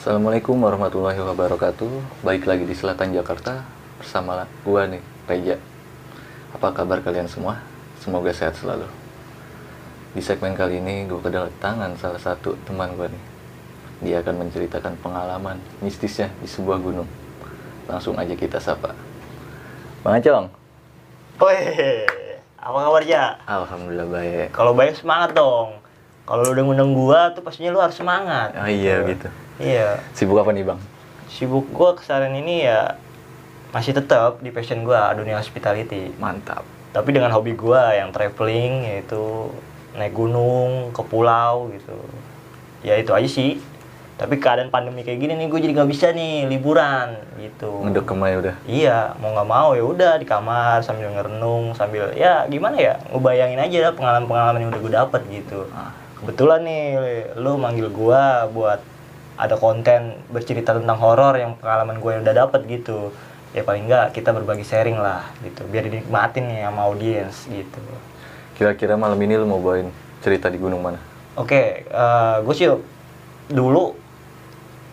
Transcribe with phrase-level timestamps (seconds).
[0.00, 2.24] Assalamualaikum warahmatullahi wabarakatuh.
[2.24, 3.60] Baik lagi di selatan Jakarta
[4.00, 5.60] bersama gua nih, Reja.
[6.56, 7.60] Apa kabar kalian semua?
[8.00, 8.88] Semoga sehat selalu.
[10.16, 13.24] Di segmen kali ini gue kedatangan salah satu teman gue nih.
[14.00, 17.08] Dia akan menceritakan pengalaman mistisnya di sebuah gunung.
[17.84, 18.96] Langsung aja kita sapa.
[20.00, 20.48] Bang Acong.
[21.44, 21.60] Woi,
[22.56, 23.36] apa kabarnya?
[23.44, 24.48] Alhamdulillah baik.
[24.56, 25.76] Kalau baik semangat dong.
[26.24, 28.56] Kalau lu udah ngundang gua tuh pastinya lu harus semangat.
[28.56, 29.28] Oh iya gitu.
[29.60, 30.00] Iya.
[30.16, 30.80] Sibuk apa nih bang?
[31.28, 32.96] Sibuk gua kesalahan ini ya
[33.70, 36.10] masih tetap di passion gua dunia hospitality.
[36.16, 36.64] Mantap.
[36.90, 39.52] Tapi dengan hobi gua yang traveling yaitu
[39.94, 41.94] naik gunung ke pulau gitu.
[42.80, 43.60] Ya itu aja sih.
[44.20, 47.80] Tapi keadaan pandemi kayak gini nih gue jadi nggak bisa nih liburan gitu.
[47.88, 48.54] Ngedekem aja udah.
[48.68, 53.56] Iya, mau nggak mau ya udah di kamar sambil ngerenung sambil ya gimana ya ngebayangin
[53.64, 55.64] aja lah pengalaman-pengalaman yang udah gue dapet gitu.
[55.72, 56.84] Ah, Kebetulan nih
[57.40, 58.84] lu manggil gua buat
[59.40, 63.08] ada konten bercerita tentang horor yang pengalaman gue yang udah dapet gitu.
[63.56, 67.80] Ya paling nggak kita berbagi sharing lah gitu biar dinikmatin nih sama audiens gitu.
[68.60, 69.88] Kira-kira malam ini lu mau bawain
[70.20, 71.00] cerita di gunung mana?
[71.40, 72.68] Oke, eh gue sih
[73.48, 73.96] dulu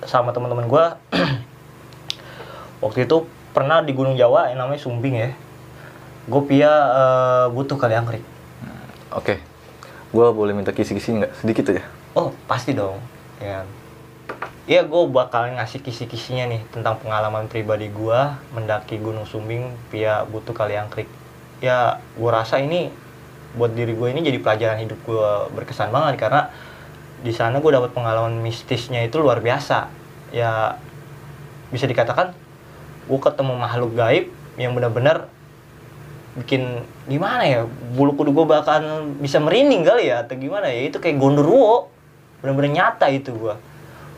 [0.08, 0.98] sama teman-teman gua
[2.84, 5.30] waktu itu pernah di Gunung Jawa yang namanya Sumbing ya.
[6.26, 8.24] Gue pia eh, butuh kali angkrik.
[9.12, 9.44] Oke.
[10.16, 11.44] Gua boleh minta kisi-kisi nggak?
[11.44, 11.84] Sedikit aja.
[12.16, 12.98] Oh pasti dong.
[13.44, 13.68] Ya.
[14.68, 20.52] Iya gue bakal ngasih kisi-kisinya nih tentang pengalaman pribadi gua mendaki Gunung Sumbing via butuh
[20.52, 21.08] kali angkrik.
[21.64, 22.92] Ya gue rasa ini
[23.56, 26.52] buat diri gue ini jadi pelajaran hidup gue berkesan banget karena
[27.24, 29.88] di sana gue dapat pengalaman mistisnya itu luar biasa.
[30.36, 30.76] Ya
[31.72, 32.36] bisa dikatakan
[33.08, 35.32] gue ketemu makhluk gaib yang benar-benar
[36.44, 37.64] bikin gimana ya
[37.96, 38.84] bulu kudu gue bahkan
[39.24, 41.88] bisa merinding kali ya atau gimana ya itu kayak gondoruo
[42.44, 43.56] benar-benar nyata itu gue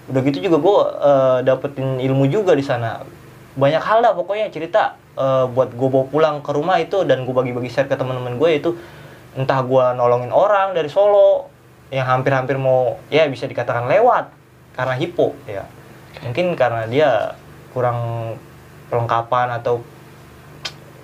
[0.10, 3.06] udah gitu juga gue eh, dapetin ilmu juga di sana.
[3.54, 7.34] Banyak hal dah pokoknya cerita eh, buat gue bawa pulang ke rumah itu dan gue
[7.34, 8.69] bagi-bagi share ke teman-teman gue itu
[9.38, 11.48] entah gue nolongin orang dari Solo
[11.94, 14.34] yang hampir-hampir mau ya bisa dikatakan lewat
[14.74, 15.66] karena hipo ya.
[16.25, 17.38] Mungkin karena dia
[17.72, 18.34] kurang
[18.90, 19.86] perlengkapan atau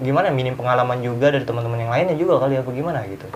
[0.01, 3.29] gimana minim pengalaman juga dari teman-teman yang lainnya juga kali apa gimana gitu.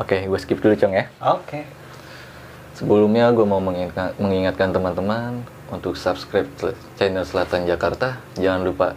[0.00, 1.04] Oke, gue skip dulu Cong ya.
[1.20, 1.79] oke
[2.80, 6.48] Sebelumnya gue mau mengingatkan, teman-teman untuk subscribe
[6.96, 8.16] channel Selatan Jakarta.
[8.40, 8.96] Jangan lupa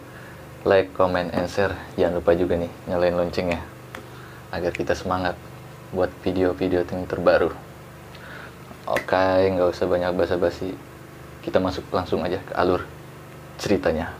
[0.63, 1.75] like, comment, and share.
[1.99, 3.59] Jangan lupa juga nih nyalain loncengnya
[4.55, 5.35] agar kita semangat
[5.91, 7.51] buat video-video yang terbaru.
[8.87, 10.71] Oke, nggak usah banyak basa-basi.
[11.43, 12.87] Kita masuk langsung aja ke alur
[13.59, 14.15] ceritanya.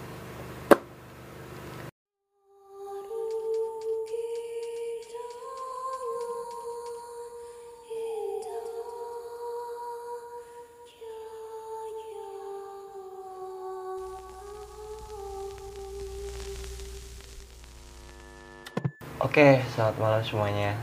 [19.33, 20.77] Oke, selamat malam semuanya.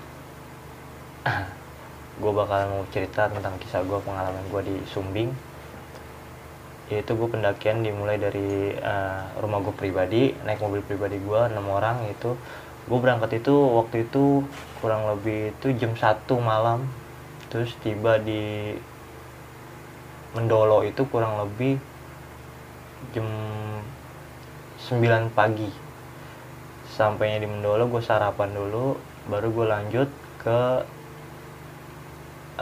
[2.19, 5.31] gue bakal mau cerita tentang kisah gue, pengalaman gue di Sumbing.
[6.91, 12.11] Yaitu gue pendakian dimulai dari eh, rumah gue pribadi, naik mobil pribadi gue, enam orang
[12.11, 12.35] itu.
[12.91, 14.43] Gue berangkat itu waktu itu
[14.83, 16.11] kurang lebih itu jam 1
[16.43, 16.91] malam.
[17.55, 18.75] Terus tiba di
[20.35, 21.79] Mendolo itu kurang lebih
[23.15, 23.31] jam
[24.91, 25.90] 9 pagi
[27.01, 28.87] sampainya di Mendolo gue sarapan dulu
[29.33, 30.09] baru gue lanjut
[30.43, 30.61] ke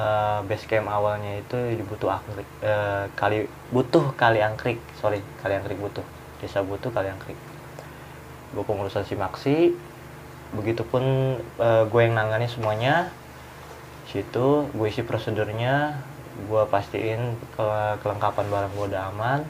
[0.03, 3.38] eh, base camp awalnya itu di Butuh Angkrik eh, kali
[3.75, 6.06] Butuh Kali Angkrik sorry Kali Angkrik Butuh
[6.41, 7.38] desa Butuh Kali Angkrik.
[8.54, 9.75] Gue pengurusan simaksi
[10.56, 11.05] begitupun
[11.60, 12.94] eh, gue yang nangani semuanya.
[14.09, 15.93] Situ gue isi prosedurnya
[16.49, 17.20] gue pastiin
[17.59, 19.41] ke- kelengkapan barang gue udah aman.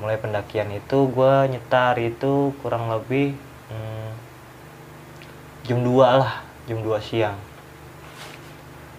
[0.00, 3.36] Mulai pendakian itu gue nyetar itu kurang lebih
[3.72, 4.10] hmm,
[5.64, 7.40] jam 2 lah jam 2 siang.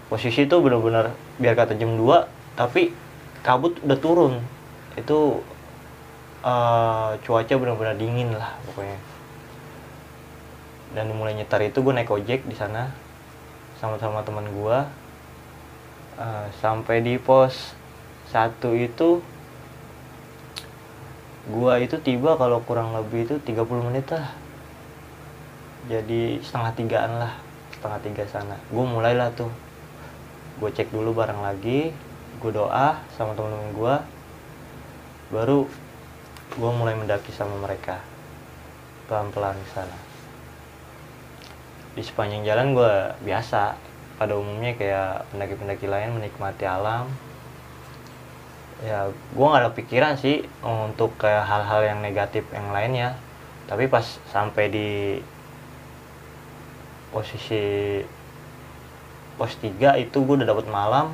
[0.09, 2.89] Posisi itu benar-benar biar kata jam 2 tapi
[3.45, 4.33] kabut udah turun.
[4.97, 5.45] Itu
[6.41, 8.97] eh, cuaca benar-benar dingin lah pokoknya.
[10.97, 12.89] Dan mulai nyetar itu gue naik ojek di sana
[13.77, 14.77] sama-sama teman gue
[16.13, 17.73] Eh, sampai di pos
[18.29, 19.17] satu itu
[21.49, 24.29] gua itu tiba kalau kurang lebih itu 30 menit lah
[25.91, 27.33] jadi setengah tigaan lah
[27.83, 28.55] setengah tiga sana.
[28.71, 29.51] Gue mulailah tuh.
[30.63, 31.91] Gue cek dulu barang lagi
[32.39, 33.95] gue doa sama temen-temen gue
[35.31, 35.63] baru
[36.55, 37.99] gue mulai mendaki sama mereka.
[39.11, 39.97] Pelan-pelan di sana.
[41.93, 42.93] Di sepanjang jalan gue
[43.27, 43.75] biasa.
[44.13, 47.11] Pada umumnya kayak pendaki-pendaki lain menikmati alam.
[48.79, 53.19] Ya gue nggak ada pikiran sih untuk kayak hal-hal yang negatif yang lainnya.
[53.67, 54.89] Tapi pas sampai di
[57.13, 58.01] posisi
[59.37, 61.13] pos 3 itu gue udah dapat malam.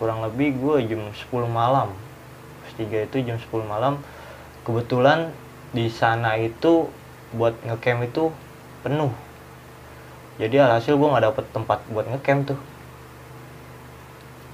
[0.00, 1.92] Kurang lebih gue jam 10 malam.
[2.64, 4.00] Pos 3 itu jam 10 malam.
[4.64, 5.36] Kebetulan
[5.76, 6.88] di sana itu
[7.36, 8.32] buat ngecamp itu
[8.80, 9.12] penuh.
[10.40, 12.60] Jadi alhasil gue nggak dapet tempat buat ngecamp tuh.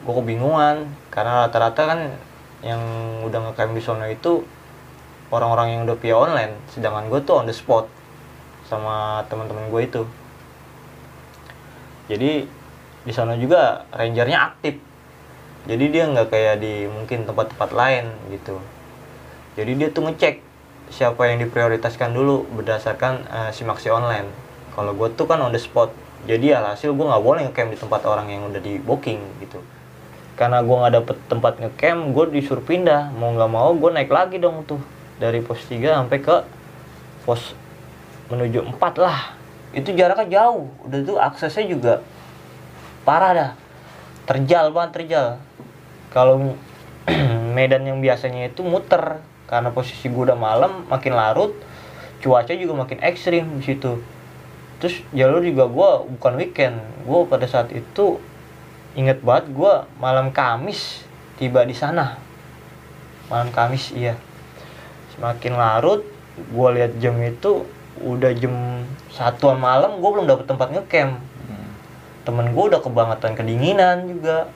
[0.02, 2.00] Gue kebingungan karena rata-rata kan
[2.64, 2.80] yang
[3.22, 4.42] udah ngecamp di sana itu
[5.28, 7.84] orang-orang yang udah via online sedangkan gue tuh on the spot
[8.64, 10.02] sama teman-teman gue itu
[12.04, 12.44] jadi
[13.04, 14.80] di sana juga rangernya aktif.
[15.64, 18.60] Jadi dia nggak kayak di mungkin tempat-tempat lain gitu.
[19.56, 20.44] Jadi dia tuh ngecek
[20.92, 24.28] siapa yang diprioritaskan dulu berdasarkan uh, simaksi online.
[24.76, 25.92] Kalau gue tuh kan on the spot.
[26.24, 29.60] Jadi alhasil gue nggak boleh ngecamp di tempat orang yang udah di booking gitu.
[30.36, 33.12] Karena gue nggak dapet tempat ngecamp gue disuruh pindah.
[33.16, 34.80] Mau nggak mau gue naik lagi dong tuh.
[35.16, 36.36] Dari pos 3 sampai ke
[37.24, 37.56] pos
[38.28, 39.43] menuju 4 lah
[39.74, 40.70] itu jaraknya jauh.
[40.86, 41.94] Udah tuh aksesnya juga
[43.02, 43.50] parah dah.
[44.24, 45.26] Terjal banget terjal.
[46.14, 46.56] Kalau
[47.56, 49.20] medan yang biasanya itu muter.
[49.44, 51.52] Karena posisi gue udah malam makin larut
[52.24, 54.00] cuaca juga makin ekstrim di situ.
[54.80, 56.80] Terus jalur juga gue bukan weekend.
[57.04, 58.16] Gue pada saat itu
[58.96, 61.04] inget banget gue malam Kamis
[61.36, 62.16] tiba di sana.
[63.28, 64.16] Malam Kamis iya.
[65.12, 66.00] Semakin larut
[66.34, 67.68] gue lihat jam itu
[68.02, 68.82] udah jam
[69.12, 71.14] satuan malam gue belum dapet tempat ngecamp.
[71.20, 71.70] Hmm.
[72.26, 74.50] temen gue udah kebangetan kedinginan juga.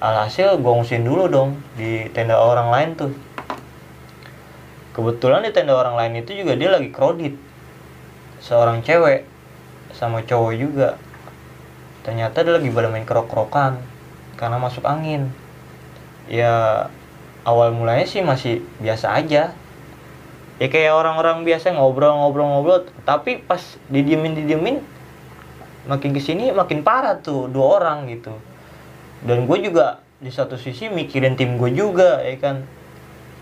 [0.00, 3.12] Alhasil gue ngusin dulu dong di tenda orang lain tuh.
[4.94, 7.34] Kebetulan di tenda orang lain itu juga dia lagi kredit
[8.38, 9.26] seorang cewek
[9.92, 10.88] sama cowok juga.
[12.04, 13.80] Ternyata dia lagi pada main kerok-kerokan
[14.36, 15.32] karena masuk angin.
[16.28, 16.88] Ya
[17.44, 19.52] awal mulanya sih masih biasa aja
[20.62, 23.60] ya kayak orang-orang biasa ngobrol-ngobrol-ngobrol tapi pas
[23.90, 24.78] didiemin didiemin
[25.90, 28.32] makin ke sini makin parah tuh dua orang gitu.
[29.24, 32.64] Dan gue juga di satu sisi mikirin tim gue juga ya kan.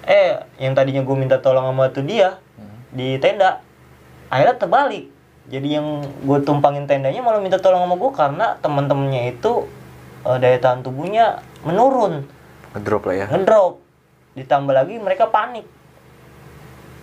[0.02, 2.78] Eh yang tadinya gue minta tolong sama tuh dia hmm.
[2.96, 3.62] di tenda
[4.32, 5.06] akhirnya terbalik.
[5.50, 9.66] Jadi yang gue tumpangin tendanya malah minta tolong sama gue karena teman-temannya itu
[10.26, 12.26] uh, daya tahan tubuhnya menurun.
[12.74, 13.26] Ngedrop lah ya.
[13.30, 13.78] Ngedrop.
[14.34, 15.66] Ditambah lagi mereka panik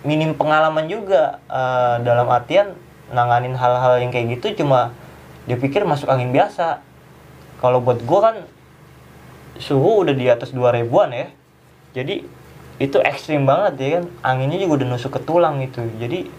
[0.06, 2.72] minim pengalaman juga uh, dalam artian
[3.10, 4.94] nanganin hal-hal yang kayak gitu cuma
[5.44, 6.80] dia pikir masuk angin biasa.
[7.60, 8.36] Kalau buat gue kan
[9.60, 11.28] suhu udah di atas dua ribuan ya.
[11.92, 12.24] Jadi
[12.80, 14.04] itu ekstrim banget ya kan.
[14.24, 15.84] Anginnya juga udah nusuk ke tulang gitu.
[16.00, 16.30] Jadi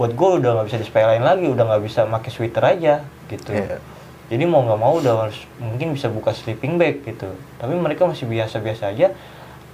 [0.00, 3.52] buat gue udah nggak bisa disepelein lagi udah nggak bisa pakai sweater aja gitu.
[3.52, 3.84] Yeah.
[4.32, 7.28] jadi mau nggak mau udah harus mungkin bisa buka sleeping bag gitu.
[7.60, 9.12] Tapi mereka masih biasa-biasa aja.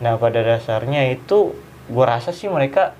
[0.03, 1.55] Nah pada dasarnya itu
[1.87, 2.99] gue rasa sih mereka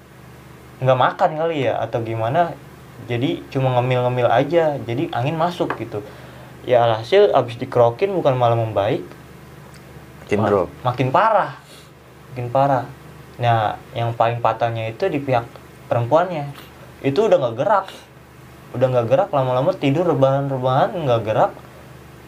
[0.77, 2.53] nggak makan kali ya atau gimana
[3.09, 6.05] jadi cuma ngemil-ngemil aja jadi angin masuk gitu.
[6.67, 9.07] Ya alhasil abis dikerokin bukan malah membaik
[10.27, 10.69] makin drop.
[10.83, 11.55] makin parah
[12.35, 12.85] makin parah.
[13.39, 15.47] Nah yang paling patahnya itu di pihak
[15.87, 16.51] perempuannya.
[17.01, 17.87] Itu udah nggak gerak
[18.75, 21.53] udah nggak gerak lama-lama tidur rebahan-rebahan nggak gerak.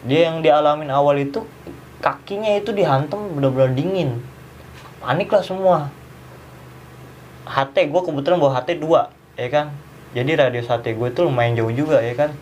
[0.07, 1.43] Dia yang dialamin awal itu
[1.99, 4.23] kakinya itu dihantam benar-benar dingin.
[5.03, 5.91] Panik lah semua
[7.49, 9.73] HT gue kebetulan bawa HT dua ya kan?
[10.13, 12.37] Jadi radius HT gue itu lumayan jauh juga ya kan?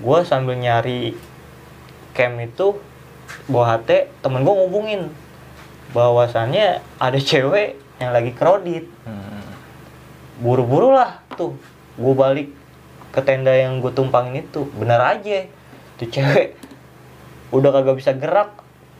[0.00, 1.12] Gue sambil nyari
[2.16, 2.80] camp itu
[3.48, 5.12] bawa HT temen gue ngubungin.
[5.92, 8.88] Bahwasannya ada cewek yang lagi kredit.
[9.04, 9.30] Hmm.
[10.42, 11.54] buru-buru lah tuh
[11.94, 12.50] gue balik
[13.14, 14.66] ke tenda yang gue tumpangin itu.
[14.74, 15.44] Bener aja
[16.00, 16.56] tuh cewek
[17.52, 18.50] udah kagak bisa gerak.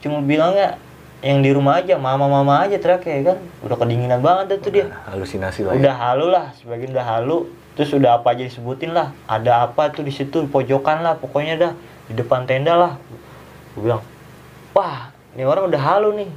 [0.05, 0.77] Cuma bilangnya
[1.23, 3.39] yang di rumah aja mama-mama aja teriak ya kan?
[3.63, 4.91] Udah kedinginan banget tuh dia.
[5.07, 5.87] Halusinasi lah ya.
[5.87, 7.47] udah halu lah sebagian udah halu.
[7.79, 9.15] Terus udah apa aja disebutin lah.
[9.31, 11.73] Ada apa tuh di situ pojokan lah pokoknya dah.
[12.11, 12.93] Di depan tenda lah.
[13.79, 14.03] Gue bilang
[14.75, 16.31] wah ini orang udah halu nih.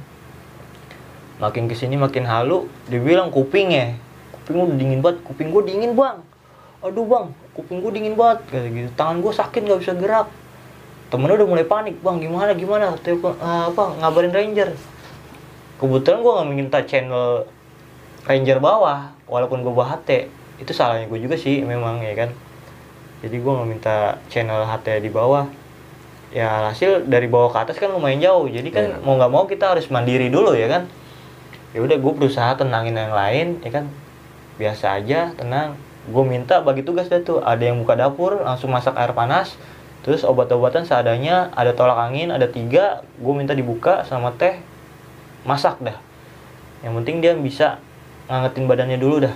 [1.42, 3.98] Makin ke sini makin halu dibilang kuping ya.
[4.38, 6.22] Kuping udah dingin banget kuping gue dingin bang.
[6.86, 8.88] Aduh bang kuping gue dingin banget kayak gitu.
[8.94, 10.30] Tangan gue sakit nggak bisa gerak
[11.06, 12.86] temennya udah mulai panik bang gimana gimana?
[12.98, 14.74] Telepon uh, apa ngabarin ranger.
[15.76, 17.46] Kebetulan gue nggak minta channel
[18.26, 22.30] ranger bawah walaupun gue bawa HT itu salahnya gue juga sih memang ya kan?
[23.22, 23.96] Jadi gue nggak minta
[24.26, 25.46] channel HT di bawah.
[26.34, 28.50] Ya hasil dari bawah ke atas kan lumayan jauh.
[28.50, 29.02] Jadi kan yeah.
[29.04, 30.90] mau nggak mau kita harus mandiri dulu ya kan?
[31.70, 33.86] Ya udah gue berusaha tenangin yang lain ya kan?
[34.58, 35.78] Biasa aja tenang.
[36.10, 37.44] Gue minta bagi tugas deh tuh.
[37.46, 39.54] Ada yang buka dapur langsung masak air panas
[40.06, 44.54] terus obat-obatan seadanya ada tolak angin ada tiga gue minta dibuka sama teh
[45.42, 45.98] masak dah.
[46.86, 47.82] Yang penting dia bisa
[48.30, 49.34] ngangetin badannya dulu dah.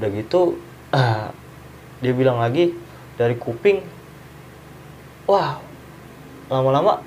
[0.00, 0.56] Udah gitu
[2.02, 2.72] dia bilang lagi
[3.20, 3.84] dari kuping
[5.28, 5.60] wah
[6.48, 7.04] lama-lama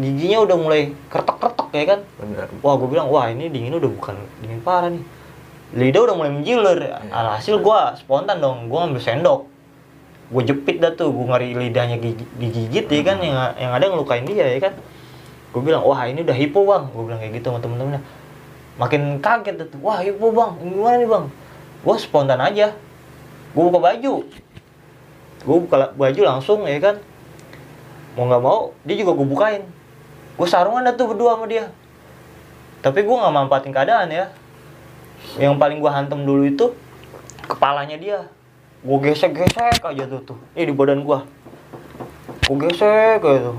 [0.00, 2.00] giginya udah mulai kertok-kertok ya kan?
[2.16, 5.04] Benar wah gue bilang wah ini dingin udah bukan dingin parah nih.
[5.76, 7.04] Lidah udah mulai menjiler.
[7.12, 9.51] Alhasil gue spontan dong gue ngambil sendok
[10.32, 14.24] gue jepit dah tuh gue ngeri lidahnya gigi- digigit ya kan yang yang ada ngelukain
[14.24, 14.72] dia ya kan.
[15.52, 16.88] Gue bilang wah ini udah hipo bang.
[16.88, 18.00] Gue bilang kayak gitu sama temen-temennya.
[18.80, 20.56] Makin kaget tuh wah hipo bang.
[20.64, 21.24] Ini gimana nih bang?
[21.84, 22.72] Gue spontan aja.
[23.52, 24.14] Gue buka baju.
[25.44, 26.96] Gue buka baju langsung ya kan.
[28.16, 29.62] Mau nggak mau dia juga gue bukain.
[30.40, 31.68] Gue sarungan dah tuh berdua sama dia.
[32.80, 34.32] Tapi gue nggak manfaatin keadaan ya.
[35.36, 36.72] Yang paling gue hantem dulu itu
[37.44, 38.32] kepalanya dia
[38.82, 40.38] gue gesek gesek aja tuh tuh.
[40.58, 41.18] Ini di badan gue
[42.42, 43.58] gue gesek kayak tuh.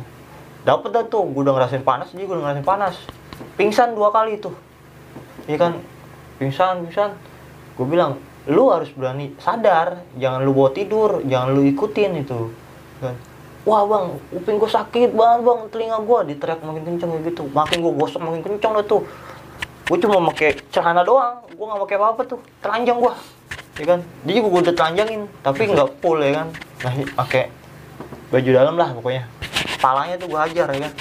[0.67, 2.95] Dapet dah tuh gue udah ngerasain panas dia gue udah ngerasain panas.
[3.55, 4.51] Pingsan dua kali tuh.
[5.47, 5.73] Iya kan?
[6.43, 7.15] Pingsan pingsan.
[7.79, 8.19] Gue bilang
[8.51, 12.51] lu harus berani sadar jangan lu bawa tidur jangan lu ikutin itu.
[12.99, 13.15] Kan?
[13.63, 15.59] Wah bang uping gue sakit banget bang.
[15.71, 17.47] Telinga gue diteriak makin kenceng gitu.
[17.47, 19.07] Makin gue gosok makin kenceng dah tuh.
[19.87, 22.39] Gue cuma pakai celana doang gue nggak pakai apa-apa tuh.
[22.59, 23.13] Telanjang gue
[23.77, 23.99] ya kan?
[24.25, 26.47] Dia juga gue udah telanjangin tapi nggak full ya kan?
[26.85, 27.49] Nah pakai
[28.29, 29.23] baju dalam lah pokoknya.
[29.81, 30.93] Palanya tuh gue hajar ya kan?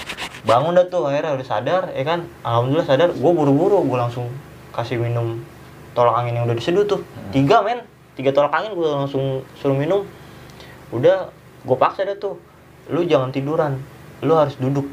[0.42, 2.26] Bangun dah tuh akhirnya udah sadar ya kan?
[2.42, 4.26] Alhamdulillah sadar gue buru-buru gue langsung
[4.72, 5.44] kasih minum
[5.92, 7.04] tolak angin yang udah diseduh tuh.
[7.30, 7.84] Tiga men.
[8.16, 10.08] Tiga tolak angin gue langsung suruh minum.
[10.92, 11.28] Udah
[11.64, 12.40] gue paksa dah tuh.
[12.88, 13.78] Lu jangan tiduran.
[14.24, 14.88] Lu harus duduk.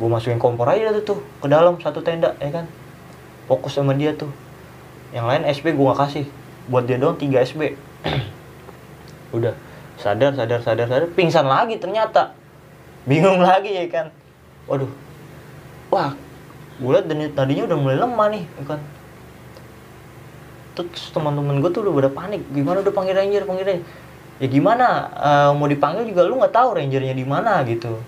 [0.00, 2.64] Gue masukin kompor aja dah tuh ke dalam satu tenda ya kan?
[3.44, 4.32] Fokus sama dia tuh.
[5.12, 6.26] Yang lain SB gue gak kasih
[6.70, 7.74] buat dia doang 3 SB
[9.36, 9.54] udah
[9.98, 12.32] sadar sadar sadar sadar pingsan lagi ternyata.
[13.04, 14.06] Bingung lagi ya kan?
[14.70, 14.88] Waduh.
[15.90, 16.14] Wah
[16.80, 18.80] gue liat denyut nadinya udah mulai lemah nih ya kan?
[20.78, 23.86] Terus teman-teman gue tuh udah pada panik gimana udah panggil ranger panggil ranger?
[24.40, 28.00] Ya gimana eh, mau dipanggil juga lu nggak tahu rangernya di mana gitu.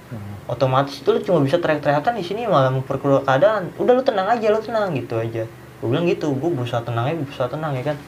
[0.49, 3.75] Otomatis itu lu cuma bisa teriak-teriakan di sini malah memperkeruh keadaan.
[3.77, 5.45] Udah lu tenang aja lu tenang gitu aja.
[5.83, 7.99] Gue bilang gitu gue berusaha tenang aja berusaha tenang ya kan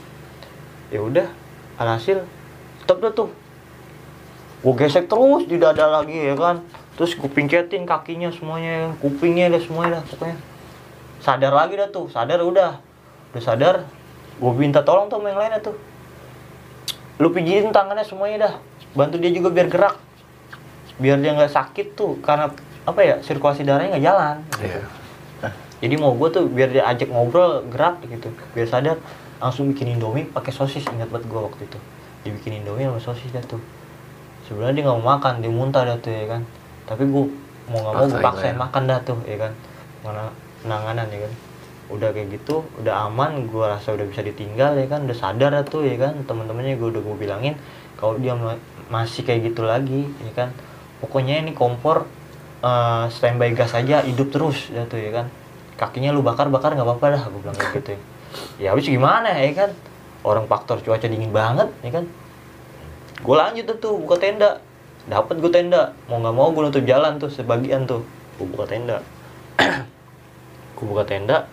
[0.89, 1.29] ya udah
[1.79, 2.25] alhasil
[2.85, 3.31] tetep dah tuh.
[4.65, 6.65] Gue gesek terus di dada lagi ya kan?
[6.97, 10.37] Terus gue pingketin kakinya semuanya kupingnya dah semuanya dah pokoknya.
[11.21, 12.81] Sadar lagi dah tuh sadar udah.
[13.33, 13.75] Udah sadar
[14.35, 15.77] gue minta tolong tuh sama yang lainnya tuh.
[17.21, 18.55] Lu pijitin tangannya semuanya dah.
[18.95, 19.97] Bantu dia juga biar gerak.
[21.01, 22.53] Biar dia nggak sakit tuh karena
[22.85, 24.37] apa ya sirkulasi darahnya nggak jalan.
[24.61, 24.83] Iya.
[25.83, 28.33] jadi mau gue tuh biar dia ajak ngobrol gerak gitu.
[28.57, 28.97] Biar sadar
[29.45, 31.79] langsung bikin indomie pakai sosis ingat banget gue waktu itu.
[32.25, 33.61] Dibikin indomie sama sosis dah tuh.
[34.49, 36.41] Sebenarnya dia nggak mau makan dia muntah dah tuh ya kan.
[36.89, 37.25] Tapi gue
[37.69, 38.63] mau nggak mau gue Paksain lah ya.
[38.65, 39.53] makan dah tuh ya kan.
[40.01, 40.33] Mana
[40.65, 41.33] penanganan ya kan.
[41.93, 45.05] Udah kayak gitu udah aman gue rasa udah bisa ditinggal ya kan.
[45.05, 46.17] Udah sadar dah tuh ya kan.
[46.25, 47.55] Teman-temannya gue udah gue bilangin
[48.01, 48.57] kalau dia ma-
[48.89, 50.49] masih kayak gitu lagi ya kan.
[51.05, 52.09] Pokoknya ini kompor
[52.65, 55.29] eh, standby gas aja hidup terus ya tuh ya kan.
[55.77, 58.01] Kakinya lu bakar bakar nggak apa-apa dah gue bilang kayak gitu ya
[58.61, 59.71] ya habis gimana ya kan?
[60.25, 62.05] Orang faktor cuaca dingin banget ya kan?
[63.21, 64.61] Gue lanjut tuh, tuh buka tenda.
[65.09, 65.93] Dapat gue tenda.
[66.09, 68.05] Mau nggak mau gue nutup jalan tuh sebagian tuh.
[68.41, 69.05] Gue buka tenda.
[70.75, 71.47] Gue buka tenda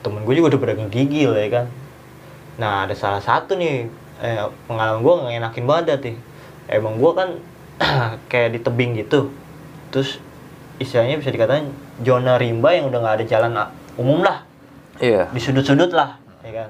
[0.00, 1.66] temen gue juga udah pada ngegigil ya kan?
[2.56, 3.88] Nah ada salah satu nih
[4.20, 6.16] eh, pengalaman gue nggak enakin banget tuh
[6.68, 7.28] emang gue kan
[8.30, 9.28] kayak di tebing gitu.
[9.92, 10.20] Terus
[10.80, 11.68] istilahnya bisa dikatakan
[12.00, 13.52] zona rimba yang udah nggak ada jalan
[14.00, 14.48] umum lah.
[15.00, 15.32] Iya.
[15.32, 16.68] di sudut-sudut lah ya kan?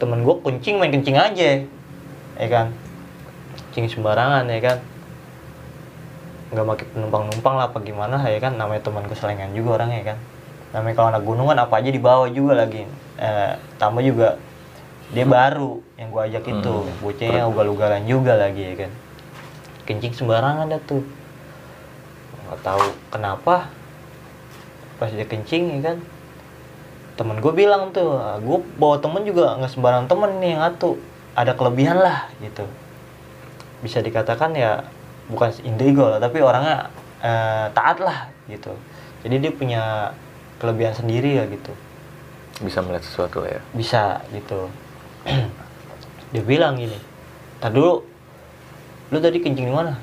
[0.00, 1.64] Temen gue kencing main kencing aja
[2.40, 2.72] ya kan?
[3.70, 4.78] Kencing sembarangan ya kan?
[6.50, 8.58] Nggak pakai penumpang numpang lah apa gimana ya kan?
[8.58, 10.18] Namanya teman keselengan juga orangnya ya kan?
[10.70, 12.86] Namanya kalau anak gunung kan apa aja dibawa juga lagi.
[13.20, 14.40] Eh, tambah juga
[15.10, 16.74] dia baru yang gue ajak itu.
[16.86, 16.98] Hmm.
[17.02, 18.90] bocahnya ugal-ugalan juga lagi ya kan?
[19.86, 21.02] Kencing sembarangan dah tuh.
[22.46, 23.70] Nggak tahu kenapa
[25.00, 25.96] pas dia kencing ya kan
[27.20, 30.96] temen gue bilang tuh gue bawa temen juga nggak sembarang temen nih yang atu
[31.36, 32.64] ada kelebihan lah gitu.
[33.84, 34.88] Bisa dikatakan ya
[35.28, 36.88] bukan indigo lah tapi orangnya
[37.20, 38.72] eh, taat lah gitu.
[39.20, 39.82] Jadi dia punya
[40.56, 41.76] kelebihan sendiri ya gitu.
[42.64, 43.60] Bisa melihat sesuatu ya.
[43.76, 44.72] bisa gitu.
[46.32, 46.96] Dia bilang gini
[47.60, 48.00] tar dulu
[49.12, 50.00] lu tadi kencing di mana?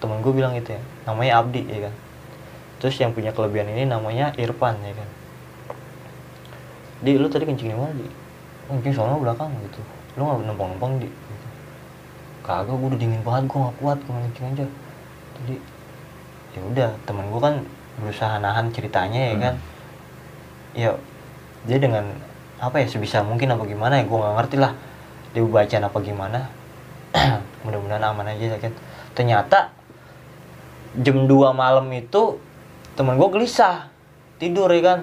[0.00, 1.94] Temen gue bilang gitu ya namanya Abdi ya kan.
[2.80, 5.19] Terus yang punya kelebihan ini namanya Irfan ya kan
[7.00, 8.04] di lu tadi kencing di mana di.
[8.68, 9.80] "Oh, kencing sono belakang gitu.
[10.16, 11.46] Lu nggak numpang numpang di gitu.
[12.40, 14.66] kagak gue udah dingin banget gue nggak kuat gue kencing aja.
[15.40, 15.54] Jadi
[16.50, 17.54] ya udah temen gue kan
[18.00, 19.42] berusaha nahan ceritanya ya Hmm.
[19.42, 19.54] kan.
[20.72, 20.90] Ya
[21.64, 22.04] dia dengan
[22.60, 24.72] apa ya sebisa mungkin apa gimana ya gue nggak ngerti lah.
[25.30, 26.40] Dia bacaan apa gimana.
[27.64, 28.72] Mudah-mudahan aman aja ya kan.
[29.14, 29.70] Ternyata
[30.96, 32.40] jam 2 malam itu
[32.96, 33.88] teman gue gelisah.
[34.40, 35.00] Tidur ya kan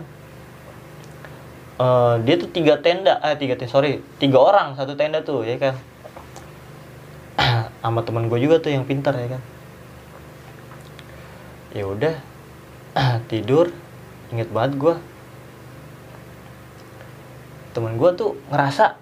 [1.77, 5.61] Eh, dia tuh tiga tenda eh tiga tenda sorry tiga orang satu tenda tuh ya
[5.61, 5.77] kan?
[7.85, 9.41] Sama teman gue juga tuh yang pintar ya kan?
[11.77, 12.17] Ya udah
[13.29, 13.69] tidur
[14.33, 14.95] inget banget gue
[17.77, 18.97] temen gue tuh ngerasa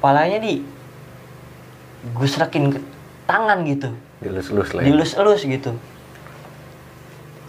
[0.00, 0.64] palanya di
[2.16, 2.80] gue serakin ke
[3.28, 3.92] tangan gitu.
[4.24, 4.88] Dilus-lus lah ya.
[4.88, 5.76] dilus-elus gitu.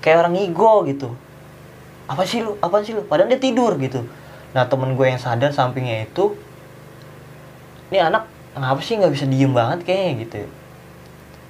[0.04, 1.16] Kayak orang ngigo gitu.
[2.12, 3.08] Apa sih lu apa sih lu?
[3.08, 4.04] Padahal dia tidur gitu
[4.56, 6.40] nah temen gue yang sadar sampingnya itu
[7.92, 10.12] ini anak ngapa sih nggak bisa diem banget kayaknya?
[10.26, 10.38] Gitu.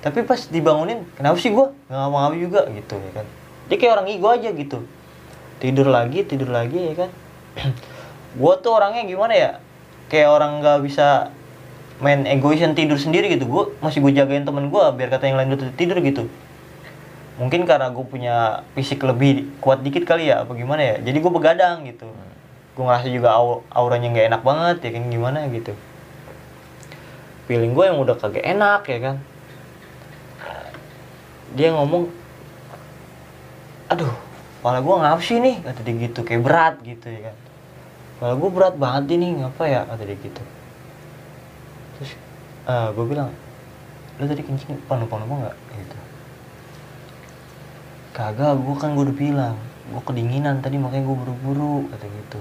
[0.01, 3.25] Tapi pas dibangunin kenapa sih gue nggak ngapa-ngapa juga gitu ya kan.
[3.69, 4.79] Dia kayak orang ngigo aja gitu.
[5.61, 7.09] Tidur lagi tidur lagi ya kan.
[8.35, 9.51] Gue tuh orangnya gimana ya
[10.11, 11.31] kayak orang nggak bisa
[12.03, 13.47] main egoisan tidur sendiri gitu.
[13.47, 16.27] Gue masih gue jagain temen gue biar kata yang lain udah tidur gitu.
[17.39, 20.95] Mungkin karena gue punya fisik lebih kuat dikit kali ya apa gimana ya.
[20.99, 22.11] Jadi gue begadang gitu
[22.75, 25.03] gue ngerasa juga au- auranya nggak enak banget ya kan?
[25.07, 25.71] Gimana gitu?
[27.47, 29.15] Feeling gue yang udah kagak enak ya kan?
[31.55, 32.11] Dia ngomong
[33.87, 34.11] aduh
[34.59, 37.35] kepala gue ngapa sih nih kata dia gitu kayak berat gitu ya kan?
[38.17, 39.81] Kepala gue berat banget ini ngapa ya?
[39.87, 40.43] Kata dia gitu.
[41.95, 42.11] Terus
[42.67, 43.31] gue bilang
[44.19, 45.57] lu tadi kencing numpang numpang nggak?
[45.79, 45.97] Gitu.
[48.15, 49.55] Kagak gue kan gue udah bilang
[49.85, 52.39] gue kedinginan tadi makanya gue buru-buru kata gitu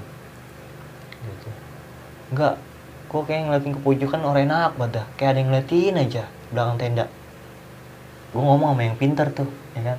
[2.34, 2.58] enggak.
[3.06, 5.06] Gue kayak ngeliatin ke pojokan orang enak banget dah.
[5.14, 7.06] kayak ada yang ngeliatin aja belakang tenda.
[8.34, 9.46] Gue ngomong sama yang pintar tuh
[9.78, 9.98] ya kan?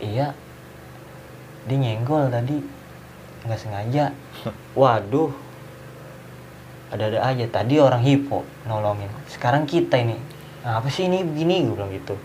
[0.00, 0.26] Iya.
[1.68, 2.56] Dia nyenggol tadi.
[3.44, 4.04] Nggak sengaja.
[4.80, 5.32] Waduh.
[6.88, 7.44] Ada-ada aja.
[7.52, 9.12] Tadi orang hipo nolongin.
[9.28, 10.16] Sekarang kita ini.
[10.64, 11.68] Nah, apa sih ini begini?
[11.68, 12.16] Gue bilang gitu.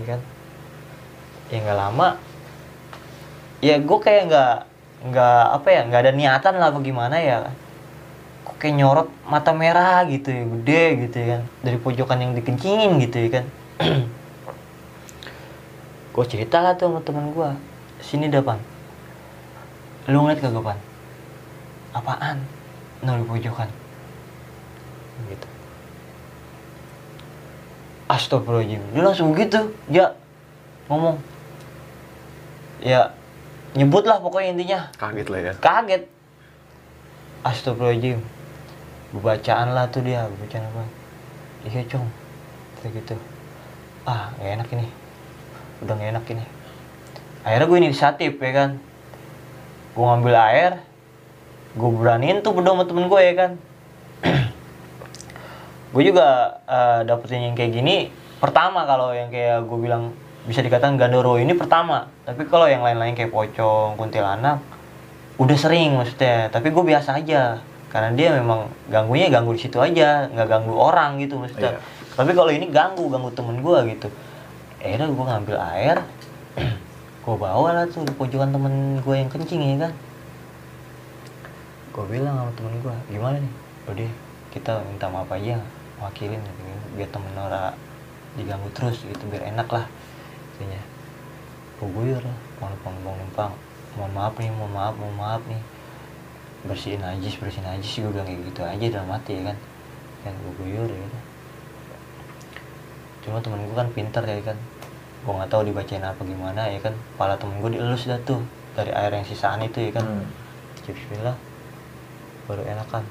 [0.00, 0.20] Ya kan?
[1.52, 2.08] Ya nggak lama.
[3.60, 4.56] Ya gue kayak nggak
[5.04, 7.52] nggak apa ya nggak ada niatan lah bagaimana ya.
[8.46, 11.42] Kok kayak nyorot mata merah gitu ya gede gitu ya kan.
[11.60, 13.44] Dari pojokan yang dikencingin gitu ya kan.
[16.16, 17.50] Gue cerita lah tuh sama temen gue
[18.00, 18.56] sini depan
[20.06, 20.78] lu ngeliat kagak pan?
[21.90, 22.38] Apaan?
[23.02, 23.66] Nol pojokan.
[25.26, 25.48] Gitu.
[28.06, 28.82] Astagfirullahaladzim.
[28.94, 30.14] Dia langsung gitu ya.
[30.86, 31.18] Ngomong.
[32.78, 33.10] Ya
[33.74, 34.80] nyebut lah pokoknya intinya.
[34.94, 35.52] Kaget lah ya.
[35.58, 36.02] Kaget.
[37.42, 38.20] Astagfirullahaladzim.
[39.16, 40.82] Bacaan lah tuh dia bacaan apa?
[41.66, 42.06] Iya cong
[42.82, 43.16] kayak gitu.
[44.06, 44.86] Ah gak enak ini.
[45.82, 46.44] Udah gak enak ini.
[47.42, 48.70] Akhirnya gue inisiatif ya kan?
[49.96, 50.72] Gue ngambil air
[51.76, 53.50] gue beraniin tuh berdua sama temen gue ya kan?
[55.92, 60.12] Gue juga eh, dapetin yang kayak gini pertama kalau yang kayak gue bilang
[60.46, 62.06] bisa dikatakan gandoro ini pertama.
[62.22, 64.62] Tapi kalau yang lain-lain kayak pocong kuntilanak
[65.36, 66.48] udah sering maksudnya.
[66.48, 67.60] Tapi gue biasa aja.
[67.90, 71.78] Karena dia memang ganggunya ganggu di situ aja nggak ganggu orang gitu maksudnya.
[71.78, 71.94] Iya.
[72.16, 74.08] tapi kalau ini ganggu ganggu temen gue gitu.
[74.80, 75.96] Akhirnya gue ngambil air
[77.26, 79.92] gue bawa lah tuh di pojokan temen gue yang kencing ya kan?
[81.92, 83.52] Gue bilang sama temen gue gimana nih?
[83.90, 84.10] Udah
[84.54, 85.60] kita minta maaf aja
[86.00, 86.60] wakilin gitu,
[86.96, 87.72] biar temen Nora
[88.36, 89.84] diganggu terus gitu biar enak lah
[91.76, 93.52] guyur lah mau numpang numpang numpang
[93.96, 95.60] mohon maaf nih mohon maaf mohon maaf nih.
[96.68, 99.56] Bersihin najis bersihin najis gue bilang kayak gitu aja dalam hati ya kan.
[100.22, 101.22] Kan gue guyur ya udah.
[103.24, 104.58] Cuma temen gue kan pinter ya kan.
[105.24, 106.92] Gue nggak tahu dibacain apa gimana ya kan.
[106.92, 108.44] Kepala temen gue dielus dah tuh
[108.76, 110.04] dari air yang sisaan itu ya kan.
[110.04, 110.26] Hmm.
[110.84, 111.36] Bismillah.
[112.46, 113.02] Baru enakan.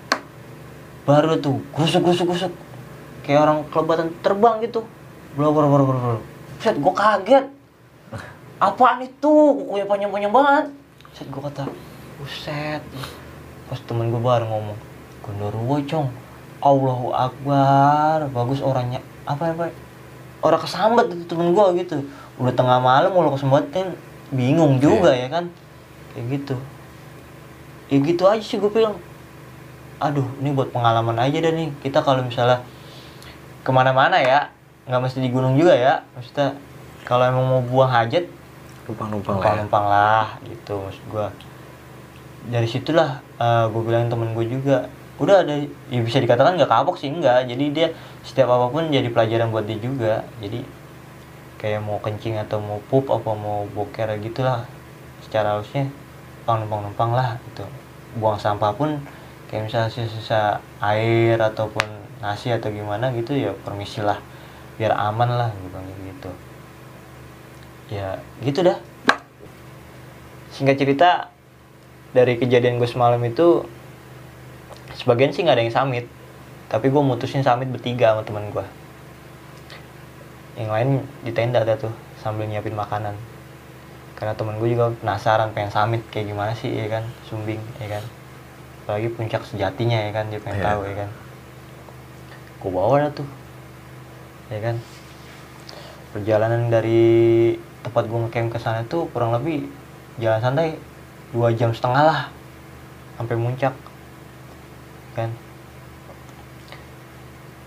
[1.03, 2.53] Baru tuh gusuk gusuk gusuk.
[3.25, 4.85] Kayak orang kelebatan terbang gitu.
[5.33, 7.45] Bro bro bro set gue kaget.
[8.55, 9.33] Apaan itu?
[9.59, 10.65] Kukunya panjang panjang banget.
[11.11, 11.67] Set gue kata
[12.17, 12.81] buset.
[13.67, 14.77] Pas temen gue baru ngomong
[15.25, 16.07] gondoruo cong.
[16.63, 18.31] Allahu Akbar.
[18.31, 19.03] Bagus orangnya.
[19.27, 19.69] Apa apa
[20.45, 22.07] orang kesambat itu temen gue gitu.
[22.39, 23.91] Udah tengah malam mau lo kesambatin
[24.31, 25.51] bingung juga ya kan?
[26.15, 26.55] Kayak gitu.
[27.91, 28.95] Ya gitu aja sih gue bilang.
[29.99, 31.69] Aduh ini buat pengalaman aja deh nih.
[31.83, 32.63] Kita kalau misalnya
[33.65, 34.54] ke mana-mana ya
[34.85, 36.05] nggak mesti di gunung juga ya.
[36.13, 36.57] Maksudnya
[37.05, 38.25] kalau emang mau buang hajat
[38.85, 39.59] numpang-numpang lah ya.
[39.65, 40.77] numpang lah gitu.
[40.77, 41.25] Maksud gue
[42.45, 43.21] dari situlah
[43.73, 45.55] gue bilangin temen gue juga udah ada
[45.89, 47.87] ya bisa dikatakan nggak kapok sih enggak jadi dia
[48.21, 50.25] setiap apa pun jadi pelajaran buat dia juga.
[50.41, 50.61] Jadi
[51.57, 54.69] kayak mau kencing atau mau pup apa mau boker gitulah.
[55.25, 55.89] Secara halusnya
[56.45, 57.65] numpang numpang lah gitu.
[58.21, 59.01] Buang sampah pun
[59.49, 61.85] kayak misalnya sisa-sisa air ataupun
[62.21, 64.17] nasi atau gimana gitu ya permisilah
[64.75, 66.31] biar aman lah bilang gitu.
[67.91, 68.77] Ya gitu dah.
[70.51, 71.09] Singkat cerita
[72.15, 73.67] dari kejadian gue semalam itu
[74.95, 76.07] sebagian sih nggak ada yang samit
[76.71, 78.63] tapi gue mutusin samit bertiga sama teman gue
[80.55, 81.91] yang lain di tenda ada tuh
[82.23, 83.11] sambil nyiapin makanan.
[84.15, 88.03] Karena temen gue juga penasaran pengen samit kayak gimana sih ya kan sumbing ya kan.
[88.87, 90.67] Apalagi puncak sejatinya ya kan dia pengen Iya.
[90.71, 91.09] tahu ya kan.
[92.63, 93.27] Gue bawa dah tuh
[94.49, 94.75] ya kan?
[96.13, 99.67] Perjalanan dari tempat gue ngecamp ke sana tuh kurang lebih
[100.17, 100.79] jalan santai
[101.35, 102.21] dua jam setengah lah
[103.19, 103.73] sampai muncak
[105.15, 105.29] kan?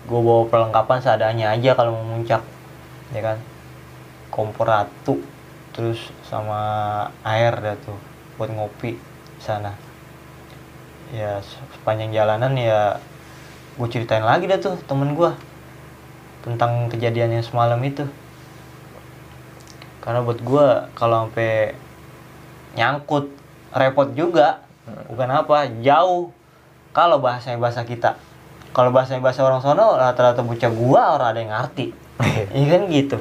[0.09, 2.41] Gue bawa perlengkapan seadanya aja kalau mau muncak
[3.13, 3.37] ya kan?
[4.33, 5.21] Kompor ratu
[5.73, 6.59] terus sama
[7.21, 7.97] air dah tuh
[8.37, 8.97] buat ngopi
[9.37, 9.77] sana.
[11.13, 12.97] Ya se- sepanjang jalanan ya
[13.77, 15.31] gue ceritain lagi dah tuh temen gue
[16.45, 18.07] tentang kejadian yang semalam itu.
[19.99, 21.75] Karena buat gue kalau sampai
[22.79, 23.29] nyangkut
[23.73, 24.63] repot juga.
[25.09, 26.33] Bukan apa jauh.
[26.89, 28.17] Kalau bahasanya bahasa kita.
[28.73, 31.87] Kalau bahasanya bahasa orang sono rata-rata bocah gua orang ada yang ngerti.
[32.57, 33.17] Iya kan gitu?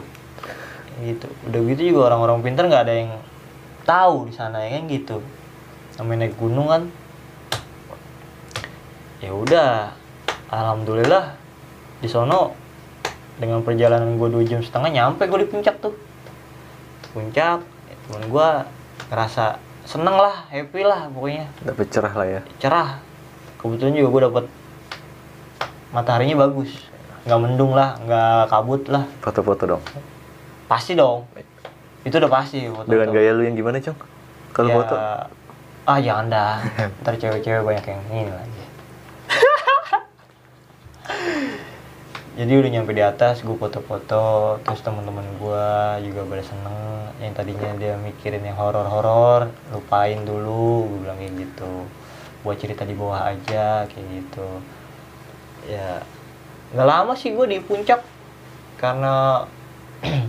[1.04, 1.28] Gitu.
[1.48, 3.10] Udah gitu juga orang-orang pintar nggak ada yang
[3.84, 5.16] tahu di sana ya kan gitu?
[6.00, 6.82] Namanya naik gunung kan.
[9.20, 9.92] Ya udah.
[10.48, 11.36] Alhamdulillah
[12.00, 12.56] di sono
[13.38, 15.94] dengan perjalanan gue dua jam setengah nyampe gue di puncak tuh.
[17.14, 18.48] Puncak ya, temen gue
[19.08, 21.46] ngerasa seneng lah happy lah pokoknya.
[21.62, 22.40] Dapet cerah lah ya.
[22.58, 22.98] cerah.
[23.58, 24.44] Kebetulan juga gue dapet
[25.94, 26.70] mataharinya bagus.
[27.24, 29.06] Nggak mendung lah nggak kabut lah.
[29.22, 29.82] Foto-foto dong.
[30.68, 31.24] pasti dong.
[32.04, 33.96] Itu udah pasti foto Dengan gaya lu yang gimana, Cong?
[34.52, 34.94] Kalau Ya, foto?
[35.88, 36.60] ah jangan dah.
[37.00, 38.67] Ntar cewek-cewek banyak yang ini lagi
[42.38, 45.66] jadi udah nyampe di atas gue foto-foto terus teman-teman gue
[46.06, 47.10] juga pada seneng.
[47.18, 51.90] Yang tadinya dia mikirin yang horor-horor lupain dulu gue bilang kayak gitu.
[52.46, 54.46] Buat cerita di bawah aja kayak gitu.
[55.66, 56.06] Ya
[56.78, 58.06] nggak lama sih gue di puncak
[58.78, 59.42] karena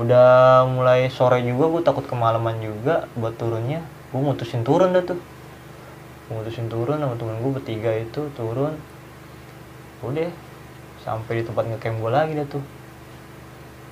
[0.00, 0.30] udah
[0.70, 3.82] mulai sore juga gue takut kemalaman juga buat turunnya.
[4.14, 5.18] Gue mutusin turun dah tuh.
[6.30, 8.78] Mutusin turun sama temen gue bertiga itu turun.
[10.06, 10.30] Udah
[11.08, 12.64] sampai di tempat ngecamp gue lagi dah tuh.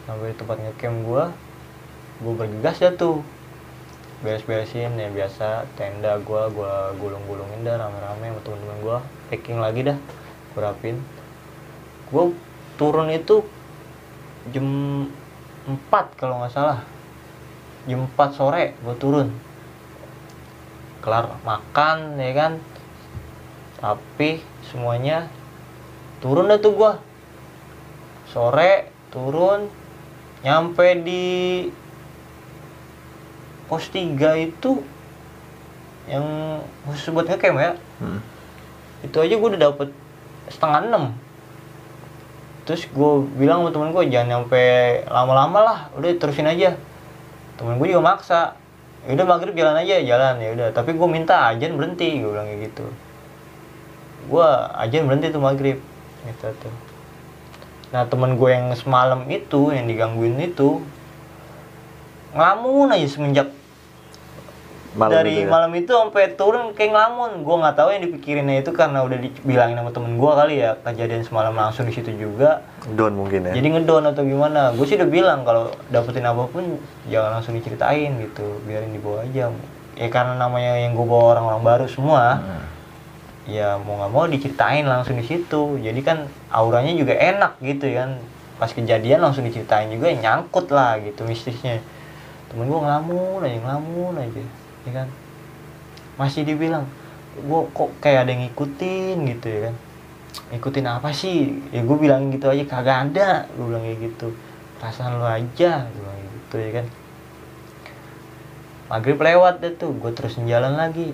[0.05, 1.25] Sampai di tempat ngecamp gue
[2.21, 3.25] gue bergegas dah tuh.
[4.21, 8.99] Beres-beresin ya biasa tenda gue gue gulung-gulungin dah rame-rame sama temen-temen gue
[9.33, 9.97] packing lagi dah
[10.53, 10.97] gue rapin.
[12.13, 12.37] Gue
[12.77, 13.41] turun itu
[14.53, 14.69] jam
[15.65, 16.85] 4 kalau nggak salah.
[17.89, 19.33] Jam 4 sore gue turun.
[21.01, 22.53] Kelar makan ya kan?
[23.81, 25.33] Tapi semuanya.
[26.17, 26.97] Turun dah tuh gua
[28.31, 29.71] sore turun
[30.43, 31.25] nyampe di
[33.67, 34.83] pos 3 itu
[36.07, 36.23] yang
[36.87, 37.73] khusus buat ngecamp ya.
[37.99, 38.21] Hmm.
[39.03, 39.89] itu aja gue udah dapet
[40.51, 41.05] setengah enam.
[42.67, 44.63] Terus gue bilang sama temen gue jangan nyampe
[45.11, 46.79] lama-lama lah udah terusin aja.
[47.59, 48.55] Temen gue juga maksa
[49.07, 50.69] ya udah maghrib jalan aja jalan ya udah.
[50.75, 52.87] Tapi gue minta ajan berhenti gue bilang kayak gitu.
[54.31, 54.47] Gue
[54.79, 55.79] ajan berhenti tuh maghrib
[56.27, 56.86] gitu tuh
[57.97, 60.85] nah temen gue yang semalam itu yang digangguin itu
[62.37, 63.49] ngelamun aja semenjak
[64.97, 65.49] Malam dari itu ya?
[65.49, 69.77] malam itu sampai turun kayak ngelamun gue nggak tahu yang dipikirinnya itu karena udah dibilangin
[69.77, 72.65] sama temen gue kali ya kejadian semalam langsung di situ juga
[72.97, 73.53] Down mungkin ya.
[73.57, 78.13] jadi ngedon atau gimana gue sih udah bilang kalau dapetin apa pun jangan langsung diceritain
[78.25, 79.53] gitu biarin dibawa aja
[79.97, 82.76] ya karena namanya yang gue bawa orang-orang baru semua Hmm.
[83.47, 85.79] Ya mau nggak mau diceritain langsung di situ.
[85.79, 88.19] Jadi kan auranya juga enak gitu kan.
[88.59, 91.81] Pas kejadian langsung diceritain juga ya nyangkut lah gitu mistisnya.
[92.51, 94.43] Temen gue ngelamun aja ngelamun aja
[94.87, 95.09] ya kan.
[96.19, 96.85] Masih dibilang
[97.37, 99.75] gue kok kayak ada yang ngikutin gitu ya kan.
[100.53, 101.63] Ngikutin apa sih?
[101.71, 104.35] Ya gue bilang gitu aja kagak ada gue bilang kayak gitu.
[104.83, 106.87] Perasaan lo aja gue bilang gitu ya kan.
[108.87, 111.11] Maghrib lewat deh tuh gue terus jalan lagi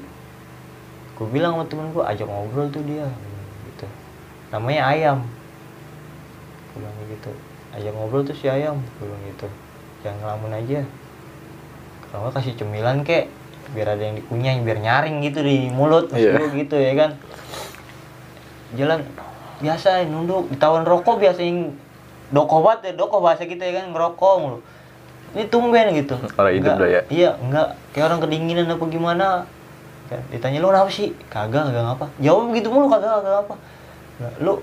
[1.22, 3.06] gue bilang sama temen gue ajak ngobrol tuh dia
[3.70, 3.86] gitu.
[4.50, 5.18] Namanya ayam.
[6.74, 7.30] Gue bilang gitu.
[7.70, 9.46] Ajak ngobrol tuh si ayam gue bilang gitu.
[10.02, 10.80] Jangan ngelamun aja.
[12.10, 13.30] Kalau nggak kasih cemilan kek.
[13.70, 16.34] Biar ada yang dikunyah biar nyaring gitu di mulut Iya.
[16.34, 17.10] gua gitu ya kan?
[18.74, 19.06] Jalan
[19.62, 21.70] biasa nunduk ditawarin rokok biasa yang
[22.34, 23.94] doko banget ya doko bahasa kita ya kan?
[23.94, 24.58] Ngerokok mulu.
[25.32, 26.18] Ini tumben gitu.
[26.34, 27.06] Orang hidup ya.
[27.08, 29.26] iya enggak kayak orang kedinginan apa gimana
[30.12, 30.22] Kan.
[30.28, 31.16] Ditanya lu kenapa sih?
[31.32, 33.54] Kagak kagak apa jawab gitu mulu kagak kagak apa
[34.22, 34.60] Nah, lu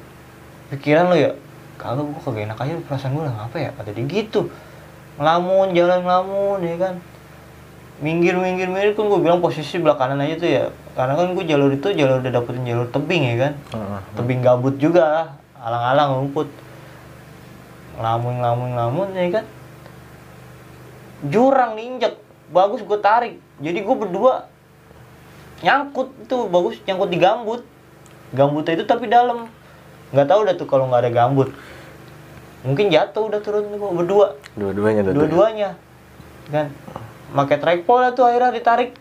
[0.72, 1.32] pikiran lu ya?
[1.76, 3.70] Kagak gua kagak enak aja perasaan gua lah ngapa ya?
[3.76, 4.48] Kata dia gitu.
[5.20, 6.96] Ngelamun jalan ngelamun ya kan.
[8.00, 10.64] Minggir minggir minggir kan gue bilang posisi belah kanan aja tuh ya.
[10.96, 13.54] Karena kan gue jalur itu jalur udah dapetin jalur tebing ya kan.
[13.76, 14.00] Heeh.
[14.16, 16.48] tebing gabut juga alang-alang rumput.
[18.00, 19.46] Ngelamun ngelamun ngelamun ya kan.
[21.28, 22.16] Jurang diinjek
[22.56, 23.36] bagus gue tarik.
[23.60, 24.48] Jadi gue berdua
[25.60, 27.62] nyangkut itu bagus nyangkut di gambut.
[28.34, 29.50] Gambutnya itu tapi dalam.
[30.14, 31.50] Nggak tahu dah tuh kalau nggak ada gambut.
[32.66, 34.36] Mungkin jatuh udah turun gue berdua.
[34.60, 35.18] Dua-duanya tuh ya.
[35.18, 35.70] dua-duanya
[36.50, 36.68] kan?
[37.30, 38.92] Pakai tripod lah tuh akhirnya ditarik.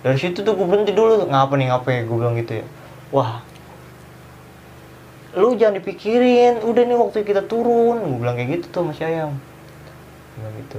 [0.00, 2.00] Dari situ tuh gue berhenti dulu ngapa nih ngapa ya?
[2.06, 2.64] Gue bilang gitu ya.
[3.10, 3.42] Wah.
[5.34, 6.62] Lu jangan dipikirin.
[6.62, 8.00] Udah nih waktu kita turun.
[8.06, 9.34] Gue bilang kayak gitu tuh sama si ayam
[10.40, 10.78] bilang gitu.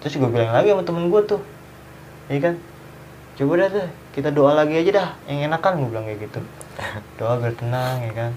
[0.00, 1.40] Terus gue bilang lagi sama temen gue tuh.
[2.32, 2.54] Iya kan?
[3.36, 5.08] Coba dah tuh kita doa lagi aja dah.
[5.28, 6.40] Yang enakan gue bilang kayak gitu.
[7.20, 8.32] Doa biar tenang ya kan.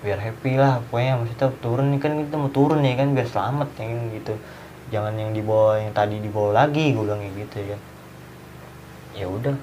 [0.00, 3.68] Biar happy lah pokoknya maksudnya turun nih kan kita mau turun ya kan biar selamat
[3.76, 4.34] ya kan gitu.
[4.88, 7.76] Jangan yang dibawa yang tadi dibawa lagi gue bilang kayak gitu ya.
[7.76, 7.80] Kan
[9.18, 9.56] ya udah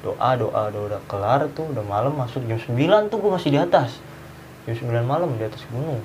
[0.00, 3.60] doa doa doa udah kelar tuh udah malam masuk jam 9 tuh gue masih di
[3.60, 4.00] atas.
[4.64, 6.00] Jam 9 malam di atas gunung.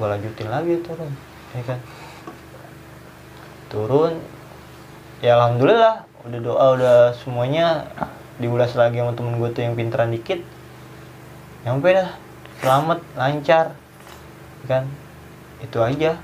[0.00, 1.12] Gue lanjutin lagi turun
[1.52, 1.78] ya kan.
[3.68, 4.39] Turun
[5.20, 7.88] ya alhamdulillah udah doa udah semuanya
[8.40, 10.40] diulas lagi sama temen gue tuh yang pinteran dikit.
[11.64, 12.16] Nyampe dah
[12.64, 13.76] selamat lancar
[14.64, 14.88] kan?
[15.60, 16.16] Itu aja.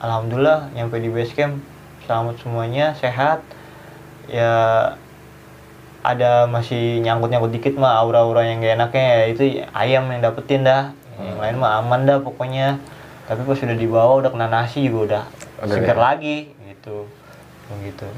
[0.00, 1.60] Alhamdulillah nyampe di base camp
[2.08, 3.44] selamat semuanya sehat.
[4.28, 4.52] Ya
[6.00, 9.42] ada masih nyangkut-nyangkut dikit mah aura-aura yang gak enaknya ya itu
[9.76, 10.96] ayam yang dapetin dah.
[11.20, 12.80] Yang lain mah aman dah pokoknya.
[13.28, 15.28] Tapi pas sudah dibawa udah kena nasi juga
[15.60, 16.00] udah seger deh.
[16.00, 17.04] lagi gitu.
[17.68, 18.08] Begitu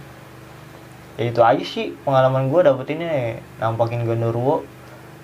[1.21, 4.65] ya itu aja sih pengalaman gue dapetinnya nampakin gondoruo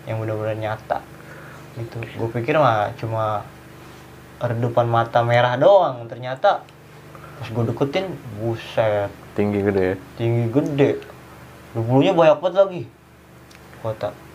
[0.04, 1.00] yang benar-benar nyata.
[1.80, 1.96] Gitu.
[2.20, 3.48] Gue pikir mah cuma
[4.44, 6.04] redupan mata merah doang.
[6.04, 6.60] Ternyata
[7.40, 9.08] pas gue deketin buset.
[9.32, 9.96] Tinggi gede ya.
[10.20, 10.90] tinggi gede.
[11.72, 12.82] Bulunya banyak banget lagi.
[13.80, 14.25] Kota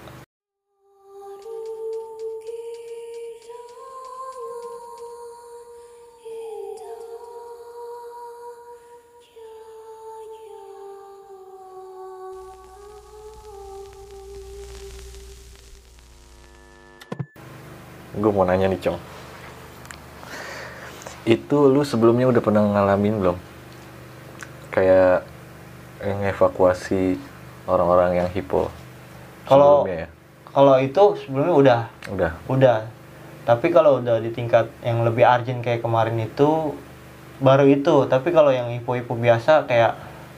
[18.21, 18.99] Gue mau nanya nih, Cong.
[21.23, 23.38] Itu lu sebelumnya udah pernah ngalamin belum?
[24.69, 25.25] Kayak
[26.01, 27.17] evakuasi
[27.65, 28.69] orang-orang yang hipo.
[29.45, 30.05] Kalau- ya?
[30.51, 31.79] kalau itu sebelumnya udah
[32.12, 32.31] Udah.
[32.45, 32.77] udah
[33.41, 36.75] tapi kalau udah di tingkat yang lebih urgent kayak kemarin itu
[37.39, 39.95] baru itu tapi kalau yang ipo-ipo biasa kayak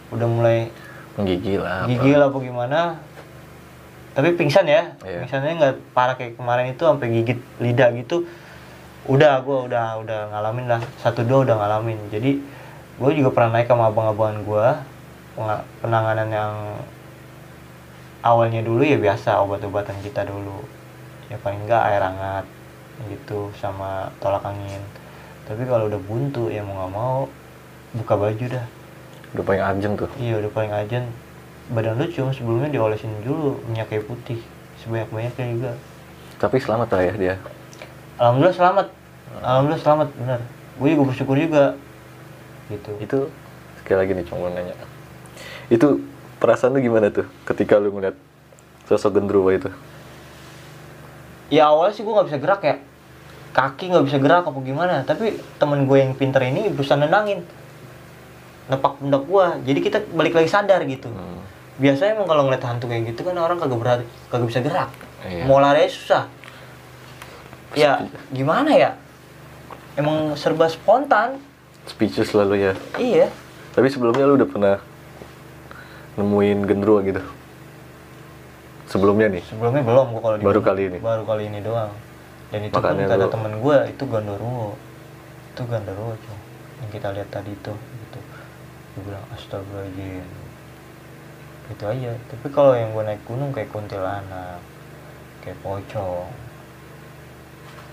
[0.10, 0.70] udah mulai
[1.18, 1.86] Menggigil lah.
[1.86, 2.80] gigil apa gimana
[4.14, 4.94] tapi pingsan ya.
[5.02, 5.26] Iya.
[5.26, 8.26] pingsannya nggak parah kayak kemarin itu sampai gigit lidah gitu.
[9.10, 10.82] Udah gua udah udah ngalamin lah.
[11.02, 12.00] Satu dua udah ngalamin.
[12.14, 12.40] Jadi
[12.94, 14.46] gue juga pernah naik sama abang-abangan
[15.34, 16.54] penga- penanganan yang
[18.22, 20.62] awalnya dulu ya biasa obat-obatan kita dulu.
[21.28, 22.46] Ya paling enggak air hangat
[23.10, 24.80] gitu sama tolak angin.
[25.44, 27.18] Tapi kalau udah buntu ya mau nggak mau
[27.98, 28.66] buka baju dah.
[29.34, 30.10] Udah paling urgent tuh.
[30.22, 31.04] Iya udah paling ajan
[31.72, 34.44] badan lu cuma sebelumnya diolesin dulu minyak kayu putih
[34.84, 35.72] sebanyak banyaknya juga.
[36.42, 37.36] Tapi selamat lah ya dia.
[38.20, 38.88] Alhamdulillah selamat,
[39.40, 40.40] alhamdulillah selamat benar.
[40.76, 41.80] Gue juga bersyukur juga
[42.68, 42.92] gitu.
[43.00, 43.20] Itu
[43.80, 44.76] sekali lagi nih, mau nanya.
[45.72, 46.04] Itu
[46.44, 48.20] perasaan lu gimana tuh ketika lu ngeliat
[48.92, 49.72] sosok gendruwo itu?
[51.48, 52.76] Ya awalnya sih gue nggak bisa gerak ya,
[53.56, 54.96] kaki nggak bisa gerak apa gimana.
[55.08, 57.48] Tapi temen gue yang pinter ini berusaha nenangin,
[58.68, 59.46] nepak pundak gue.
[59.72, 61.08] Jadi kita balik lagi sadar gitu.
[61.08, 61.40] Hmm.
[61.76, 64.90] Biasanya emang kalau ngeliat hantu kayak gitu kan orang kagak berat, kagak bisa gerak.
[65.24, 65.48] Iya.
[65.48, 66.28] mau lari susah
[67.72, 67.96] ya
[68.28, 68.92] gimana ya
[69.96, 71.40] emang serba spontan
[71.86, 72.74] Speechless lalu ya.
[72.98, 73.32] iya
[73.72, 74.76] Tapi sebelumnya lu udah pernah
[76.14, 77.24] nemuin gendruwo gitu?
[78.86, 79.42] Sebelumnya nih?
[79.44, 80.98] sebelumnya belum gua kalau di Baru kali ini?
[81.00, 81.90] baru kali ini doang
[82.52, 84.68] dan itu Makanya pun kata lu- temen gue itu gondoruo
[85.50, 86.38] itu gondoruo cuy
[86.78, 88.20] yang kita lihat tadi itu gitu
[88.92, 90.28] gue bilang astagfirullahaladzim
[91.72, 92.12] itu aja.
[92.32, 94.60] Tapi kalau yang gue naik gunung kayak kuntilanak
[95.44, 96.32] kayak pocong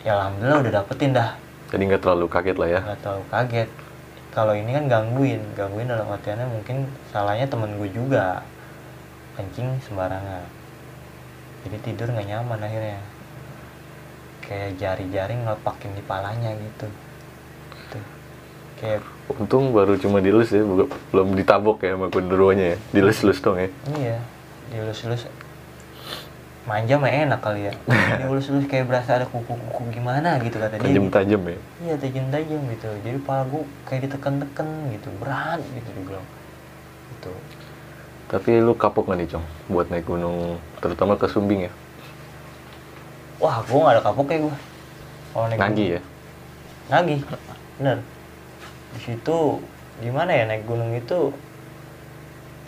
[0.06, 1.36] ya alhamdulillah udah dapetin dah.
[1.70, 2.80] Jadi nggak terlalu kaget lah ya?
[2.82, 3.70] nggak tahu kaget.
[4.30, 5.42] Kalau ini kan gangguin.
[5.58, 8.42] Gangguin dalam artiannya mungkin salahnya temen gue juga.
[9.38, 10.46] Kencing sembarangan.
[11.66, 13.00] Jadi tidur nggak nyaman akhirnya.
[14.42, 16.86] Kayak jari-jari ngelepakin di palanya gitu.
[17.74, 17.98] Gitu.
[18.82, 19.02] Kayak
[19.38, 20.62] Untung baru cuma dilus ya,
[21.10, 22.78] belum ditabok ya sama genderuwonya ya.
[22.90, 23.68] Dilus-lus dong ya.
[23.94, 24.18] iya
[24.70, 25.26] dilus-lus
[26.62, 27.74] manja mah enak kali ya
[28.22, 30.86] dilus-lus kayak berasa ada kuku-kuku gimana gitu kata dia gitu.
[30.86, 31.58] Tajam-tajam ya.
[31.82, 36.26] iya tajam-tajam gitu jadi pala gue kayak ditekan-tekan gitu berat gitu dibilang
[37.16, 37.32] gitu
[38.30, 39.42] Tapi lu kapok nggak nih, Cong?
[39.66, 41.72] Buat naik gunung, terutama ke Sumbing ya?
[43.40, 44.56] wah gue gak ada kapok kayak gue
[45.32, 46.00] kalau naik Nagi ya?
[46.90, 47.20] nagih
[47.80, 47.98] bener
[48.96, 49.62] di situ
[50.00, 51.30] gimana ya naik gunung itu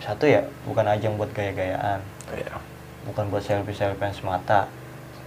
[0.03, 2.03] satu ya bukan ajang buat gaya-gayaan.
[2.33, 2.55] Iya.
[3.03, 4.71] bukan buat selfie selfie semata.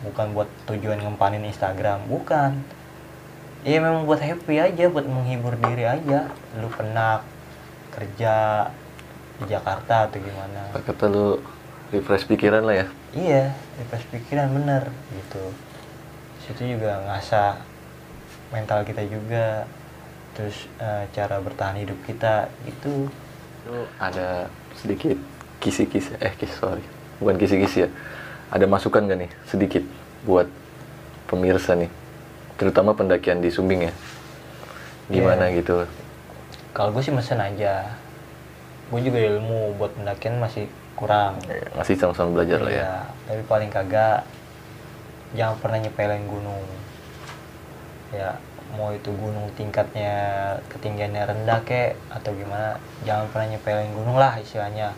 [0.04, 2.60] Bukan buat tujuan ngempanin Instagram bukan.
[3.66, 6.30] Ya memang buat happy aja buat menghibur diri aja.
[6.60, 7.24] Lu penat
[7.96, 8.68] kerja
[9.40, 10.76] di Jakarta atau gimana.
[10.76, 11.40] Kata lu
[11.92, 12.88] refresh pikiran lah ya.
[13.16, 15.44] iya refresh pikiran bener gitu.
[16.44, 17.64] Situ juga ngasah
[18.52, 19.64] mental kita juga
[20.36, 23.08] terus eh, cara bertahan hidup kita gitu
[23.66, 24.46] Lu ada
[24.78, 25.18] sedikit
[25.58, 26.86] kisi-kisi, eh kisi, sorry.
[27.18, 27.90] Bukan kisi-kisi ya.
[28.54, 29.82] Ada masukan gak nih, sedikit,
[30.22, 30.46] buat
[31.26, 31.90] pemirsa nih?
[32.56, 33.94] Terutama pendakian di Sumbing ya.
[35.10, 35.62] Gimana Iya.
[35.62, 35.86] gitu?
[36.76, 37.88] kalau gue sih mesen aja
[38.92, 42.78] gue juga ilmu buat pendakian masih kurang Ya, Masih sama-sama belajar lah ya.
[42.78, 42.96] Iya,
[43.26, 44.28] tapi paling kagak
[45.34, 46.68] jangan pernah nyepelin gunung.
[48.12, 48.36] Ya,
[48.76, 50.14] mau itu gunung tingkatnya
[50.70, 54.94] ketinggiannya rendah kek atau gimana, jangan pernah nyepelin gunung lah istilahnya.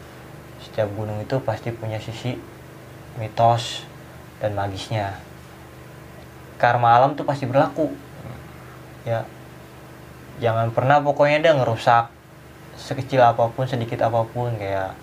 [0.62, 2.36] Setiap gunung itu pasti punya sisi
[3.22, 3.86] mitos
[4.42, 5.16] dan magisnya.
[6.58, 7.94] Karma alam tuh pasti berlaku.
[9.06, 9.24] Ya.
[10.42, 12.10] Jangan pernah pokoknya dia ngerusak
[12.78, 14.94] sekecil apa pun, sedikit apa pun kayak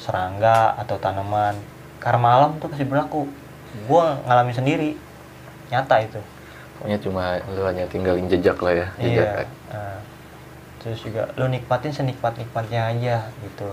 [0.00, 1.54] serangga atau tanaman
[2.00, 3.28] karma alam tuh pasti berlaku
[3.84, 4.90] gue ngalamin sendiri
[5.68, 6.18] nyata itu
[6.80, 8.88] Pokoknya cuma lu hanya tinggalin jejak lah ya.
[8.96, 9.44] Jejak.
[9.44, 10.00] iya Nah,
[10.80, 13.68] terus juga lu nikmatin senikmat nikmatnya aja gitu.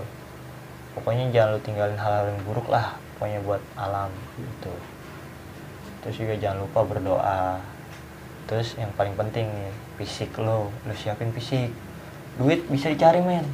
[0.92, 4.76] Pokoknya jangan lu tinggalin hal-hal yang buruk lah pokoknya buat alam gitu.
[6.04, 7.64] Terus juga jangan lupa berdoa.
[8.52, 9.72] Terus yang paling penting nih
[10.04, 11.72] fisik lo lu siapin fisik.
[12.36, 13.48] Duit bisa dicari men.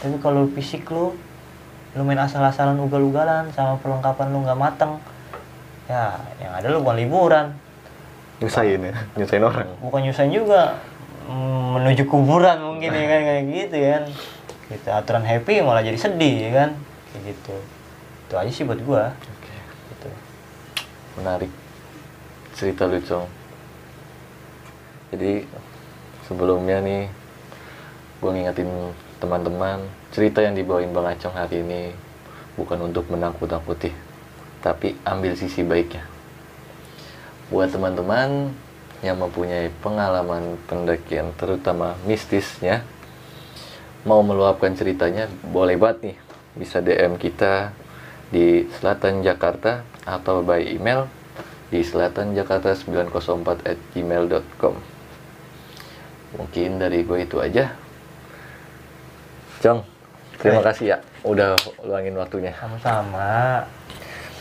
[0.00, 1.12] Tapi kalau fisik lu
[1.94, 4.98] lu main asal-asalan ugal-ugalan sama perlengkapan lu nggak mateng
[5.86, 7.46] ya yang ada lu bukan liburan
[8.42, 9.68] Nyusahin ya, nyusahin orang.
[9.78, 10.82] bukan nyusahin juga
[11.30, 14.02] mm, menuju kuburan mungkin ya kan kayak gitu kan.
[14.72, 16.70] Gitu aturan happy malah jadi sedih ya kan
[17.12, 17.56] kayak gitu.
[18.26, 19.14] Itu aja sih buat gua.
[19.14, 19.54] Oke.
[19.94, 20.08] gitu.
[21.20, 21.50] Menarik
[22.54, 23.26] cerita lu Cong.
[25.14, 25.46] Jadi
[26.26, 27.06] sebelumnya nih
[28.24, 28.70] gue ngingetin
[29.20, 31.92] teman-teman cerita yang dibawain Bang Acong hari ini
[32.56, 33.92] bukan untuk menakut-nakuti
[34.64, 36.08] tapi ambil sisi baiknya
[37.52, 38.52] buat teman-teman
[39.04, 42.80] yang mempunyai pengalaman pendakian terutama mistisnya
[44.08, 46.16] mau meluapkan ceritanya boleh banget nih.
[46.54, 47.74] Bisa DM kita
[48.32, 51.08] di Selatan Jakarta atau by email
[51.68, 54.74] di selatanjakarta904 at gmail.com
[56.34, 57.74] mungkin dari gue itu aja.
[59.60, 59.80] Jong
[60.40, 60.68] terima Baik.
[60.72, 62.52] kasih ya udah luangin waktunya.
[62.56, 63.64] Sama-sama.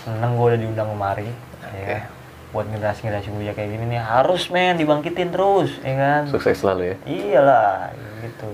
[0.04, 1.30] Seneng gua udah diundang kemari.
[1.64, 1.80] Oke.
[1.88, 2.23] ya
[2.54, 6.22] buat generasi-generasi muda kayak gini nih harus men dibangkitin terus ya kan?
[6.30, 6.96] Sukses selalu ya.
[7.10, 8.52] Iyalah gitu.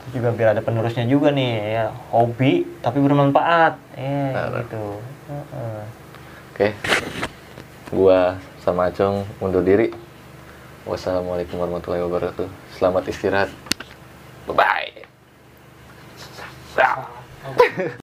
[0.00, 4.62] Terus juga biar ada penerusnya juga nih ya hobi tapi bermanfaat ya Benar.
[4.62, 4.84] gitu.
[6.54, 6.78] Oke.
[7.90, 9.90] Gua sama Acong undur diri.
[10.86, 12.48] Wassalamualaikum warahmatullahi wabarakatuh.
[12.78, 13.50] Selamat istirahat.
[14.46, 14.90] Bye bye